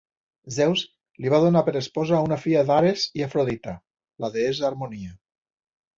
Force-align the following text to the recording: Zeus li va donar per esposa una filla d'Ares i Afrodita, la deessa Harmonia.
Zeus 0.53 0.83
li 1.25 1.33
va 1.33 1.41
donar 1.43 1.61
per 1.67 1.75
esposa 1.83 2.23
una 2.29 2.39
filla 2.45 2.63
d'Ares 2.71 3.05
i 3.21 3.27
Afrodita, 3.27 3.77
la 4.25 4.35
deessa 4.39 4.67
Harmonia. 4.71 5.17